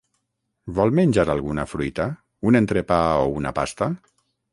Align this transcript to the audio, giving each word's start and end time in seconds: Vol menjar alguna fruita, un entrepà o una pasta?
Vol 0.77 0.93
menjar 0.99 1.25
alguna 1.33 1.65
fruita, 1.73 2.07
un 2.53 2.57
entrepà 2.61 2.99
o 3.27 3.29
una 3.41 3.53
pasta? 3.61 3.91